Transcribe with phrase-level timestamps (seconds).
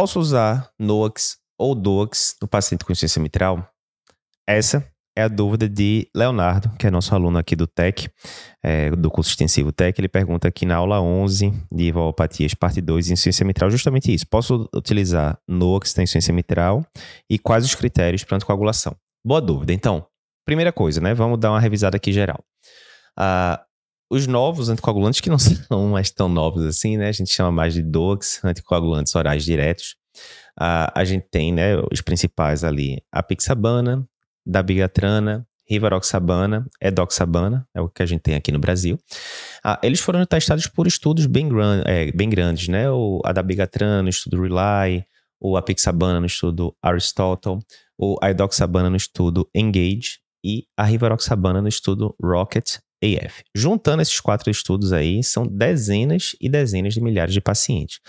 [0.00, 3.68] Posso usar NOAX ou DOAX no paciente com insuficiência mitral?
[4.48, 4.82] Essa
[5.14, 8.08] é a dúvida de Leonardo, que é nosso aluno aqui do TEC,
[8.64, 9.98] é, do curso extensivo TEC.
[9.98, 14.26] Ele pergunta aqui na aula 11 de valopatias, parte 2, insuficiência mitral, justamente isso.
[14.26, 16.82] Posso utilizar NOAX na insuficiência mitral
[17.28, 18.96] e quais os critérios para anticoagulação?
[19.22, 19.74] Boa dúvida.
[19.74, 20.06] Então,
[20.46, 21.12] primeira coisa, né?
[21.12, 22.42] Vamos dar uma revisada aqui geral.
[23.18, 23.62] Ah,
[24.10, 27.08] os novos anticoagulantes, que não são mais tão novos assim, né?
[27.08, 29.94] A gente chama mais de DOACs, anticoagulantes orais diretos.
[30.60, 34.04] Uh, a gente tem, né, os principais ali, a pixabana,
[34.44, 38.98] dabigatrana, rivaroxabana, edoxabana, é o que a gente tem aqui no Brasil.
[39.64, 42.90] Uh, eles foram testados por estudos bem, gran é, bem grandes, né?
[42.90, 45.04] O, a dabigatrana no estudo RELY,
[45.40, 47.60] o apixabana no estudo Aristotle,
[47.96, 52.78] o a edoxabana no estudo ENGAGE e a rivaroxabana no estudo Rocket
[53.54, 58.00] Juntando esses quatro estudos aí, são dezenas e dezenas de milhares de pacientes.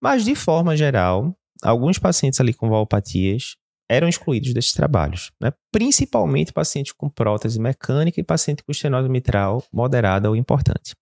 [0.00, 3.56] Mas, de forma geral, alguns pacientes ali com valopatias
[3.88, 5.52] eram excluídos desses trabalhos, né?
[5.72, 10.94] principalmente pacientes com prótese mecânica e paciente com estenose mitral moderada ou importante.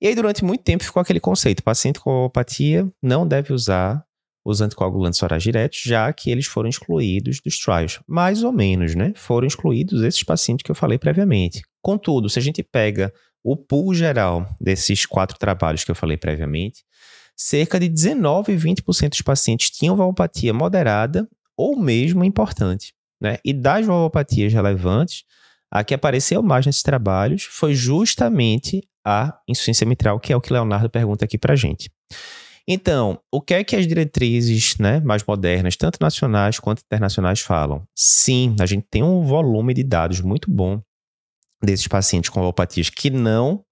[0.00, 4.04] E aí, durante muito tempo, ficou aquele conceito: paciente com valvopatia não deve usar
[4.44, 8.00] os anticoagulantes orais diretos, já que eles foram excluídos dos trials.
[8.06, 9.12] Mais ou menos, né?
[9.16, 11.62] Foram excluídos esses pacientes que eu falei previamente.
[11.82, 16.84] Contudo, se a gente pega o pool geral desses quatro trabalhos que eu falei previamente,
[17.36, 22.94] cerca de 19 e 20% dos pacientes tinham valvopatia moderada ou mesmo importante.
[23.20, 23.38] Né?
[23.44, 25.24] E das valvopatias relevantes,
[25.70, 30.52] a que apareceu mais nesses trabalhos foi justamente a insuficiência mitral, que é o que
[30.52, 31.90] Leonardo pergunta aqui para gente.
[32.66, 37.82] Então, o que é que as diretrizes né, mais modernas, tanto nacionais quanto internacionais, falam?
[37.94, 40.80] Sim, a gente tem um volume de dados muito bom
[41.62, 43.64] desses pacientes com valopatias que não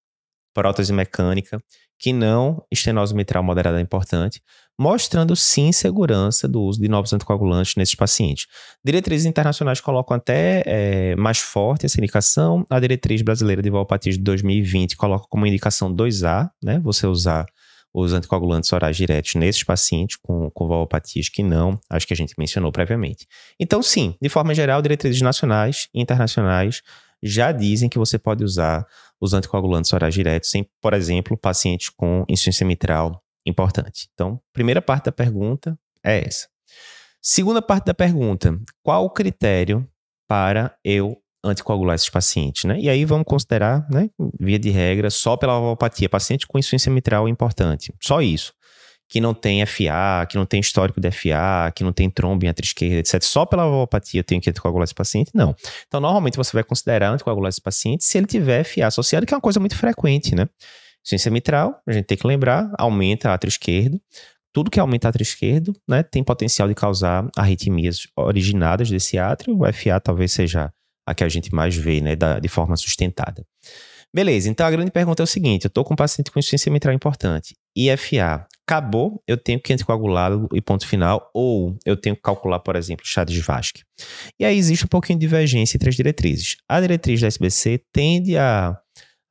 [0.53, 1.61] prótese mecânica,
[1.97, 4.41] que não estenose mitral moderada é importante,
[4.77, 8.47] mostrando sim segurança do uso de novos anticoagulantes nesses pacientes.
[8.83, 12.65] Diretrizes internacionais colocam até é, mais forte essa indicação.
[12.69, 16.79] A diretriz brasileira de valopatias de 2020 coloca como indicação 2A, né?
[16.83, 17.45] Você usar
[17.93, 22.33] os anticoagulantes orais diretos nesses pacientes com, com valopatias que não, acho que a gente
[22.37, 23.27] mencionou previamente.
[23.59, 26.81] Então, sim, de forma geral, diretrizes nacionais e internacionais
[27.21, 28.85] já dizem que você pode usar
[29.19, 34.09] os anticoagulantes orais diretos em, por exemplo, pacientes com insuficiência mitral importante.
[34.13, 36.47] Então, primeira parte da pergunta é essa.
[37.21, 39.87] Segunda parte da pergunta: qual o critério
[40.27, 42.79] para eu anticoagular esses pacientes, né?
[42.79, 44.09] E aí vamos considerar, né,
[44.39, 48.53] via de regra, só pela valvopatia, paciente com insuficiência mitral importante, só isso.
[49.11, 52.47] Que não tem FA, que não tem histórico de FA, que não tem trombo em
[52.47, 53.21] atriz esquerda, etc.
[53.21, 55.31] Só pela valvopatia eu tenho que anticoagular esse paciente?
[55.35, 55.53] Não.
[55.85, 59.37] Então, normalmente você vai considerar anticoagular esse paciente se ele tiver FA associado, que é
[59.37, 60.47] uma coisa muito frequente, né?
[61.03, 63.99] Insuficiência mitral, a gente tem que lembrar, aumenta átrio esquerdo.
[64.53, 69.57] Tudo que aumenta átrio esquerdo, né, tem potencial de causar arritmias originadas desse átrio.
[69.59, 70.71] O FA talvez seja
[71.05, 73.45] a que a gente mais vê, né, da, de forma sustentada.
[74.13, 76.71] Beleza, então a grande pergunta é o seguinte: eu estou com um paciente com insuficiência
[76.71, 82.21] mitral importante, IFA, acabou, eu tenho que anticoagulá-lo e ponto final, ou eu tenho que
[82.21, 83.83] calcular, por exemplo, chá de Vasque.
[84.39, 86.57] E aí existe um pouquinho de divergência entre as diretrizes.
[86.67, 88.77] A diretriz da SBC tende a,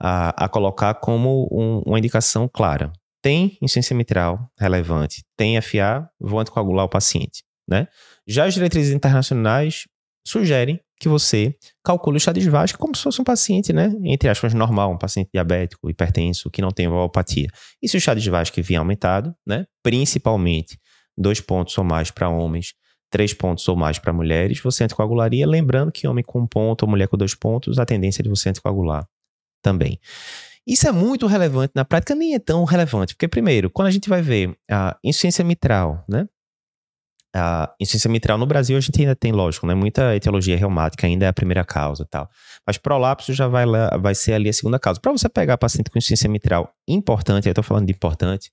[0.01, 2.91] a, a colocar como um, uma indicação clara.
[3.23, 7.43] Tem insuficiência mitral relevante, tem FA, vou anticoagular o paciente.
[7.69, 7.87] Né?
[8.27, 9.85] Já as diretrizes internacionais
[10.27, 13.91] sugerem que você calcule o chá de Vasque como se fosse um paciente, né?
[14.05, 17.49] Entre aspas, normal, um paciente diabético, hipertenso, que não tem valvopatia.
[17.83, 19.65] E se o chá de Vasque vier aumentado, né?
[19.83, 20.79] Principalmente
[21.17, 22.75] dois pontos ou mais para homens,
[23.11, 25.47] três pontos ou mais para mulheres, você anticoagularia.
[25.47, 28.29] Lembrando que homem com um ponto ou mulher com dois pontos, a tendência é de
[28.29, 29.07] você anticoagular
[29.63, 29.99] também.
[30.67, 34.09] Isso é muito relevante na prática, nem é tão relevante, porque, primeiro, quando a gente
[34.09, 36.29] vai ver a insuficiência mitral, né?
[37.35, 39.75] A insuficiência mitral no Brasil a gente ainda tem, lógico, né?
[39.75, 42.29] Muita etiologia reumática ainda é a primeira causa tal.
[42.67, 45.01] Mas prolapso já vai, lá, vai ser ali a segunda causa.
[45.01, 48.51] Para você pegar paciente com insuficiência mitral importante, eu tô falando de importante,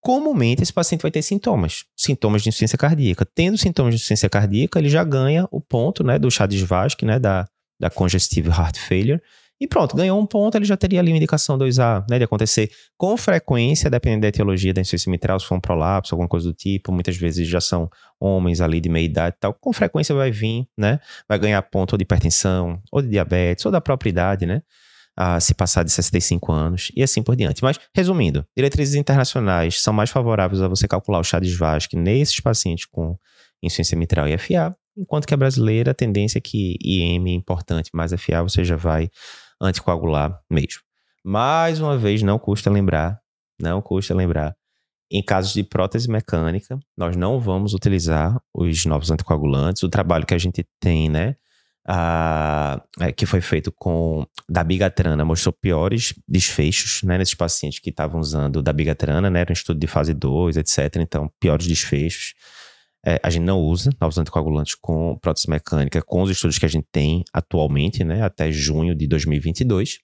[0.00, 3.26] comumente esse paciente vai ter sintomas, sintomas de insuficiência cardíaca.
[3.34, 7.04] Tendo sintomas de insuficiência cardíaca, ele já ganha o ponto, né, do chá de Vasque,
[7.04, 7.46] né, da,
[7.80, 9.20] da congestive heart failure,
[9.60, 12.70] e pronto, ganhou um ponto, ele já teria ali uma indicação 2A, né, de acontecer
[12.96, 16.52] com frequência, dependendo da etiologia da insuficiência mitral, se for um prolapso, alguma coisa do
[16.52, 17.88] tipo, muitas vezes já são
[18.20, 21.94] homens ali de meia idade e tal, com frequência vai vir, né, vai ganhar ponto
[21.94, 24.60] ou de hipertensão, ou de diabetes, ou da própria idade, né,
[25.16, 27.62] a se passar de 65 anos e assim por diante.
[27.62, 32.38] Mas, resumindo, diretrizes internacionais são mais favoráveis a você calcular o chá de Vasque nesses
[32.40, 33.16] pacientes com
[33.62, 37.90] insuficiência mitral e FA, enquanto que a brasileira, a tendência é que IM é importante,
[37.94, 39.08] mas FA você já vai
[39.60, 40.80] anticoagular mesmo.
[41.24, 43.20] Mais uma vez, não custa lembrar,
[43.60, 44.54] não custa lembrar
[45.10, 49.82] em casos de prótese mecânica, nós não vamos utilizar os novos anticoagulantes.
[49.82, 51.36] O trabalho que a gente tem, né,
[51.86, 58.20] a, é, que foi feito com dabigatrana mostrou piores desfechos né, nesses pacientes que estavam
[58.20, 60.96] usando dabigatrana, né, era um estudo de fase 2, etc.
[60.96, 62.34] Então, piores desfechos.
[63.06, 66.68] É, a gente não usa novos anticoagulantes com prótese mecânica com os estudos que a
[66.68, 70.00] gente tem atualmente, né, até junho de 2022.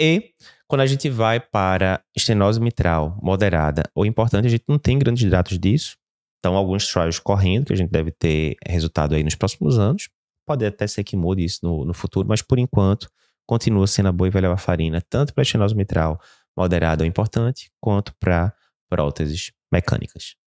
[0.00, 0.30] E
[0.66, 5.30] quando a gente vai para estenose mitral moderada ou importante, a gente não tem grandes
[5.30, 5.98] dados disso.
[6.38, 10.08] Então, alguns trials correndo, que a gente deve ter resultado aí nos próximos anos.
[10.46, 13.08] Pode até ser que mude isso no, no futuro, mas por enquanto
[13.46, 16.18] continua sendo a boa e velha varfarina, tanto para estenose mitral
[16.56, 18.52] moderada ou importante, quanto para
[18.88, 20.34] próteses mecânicas.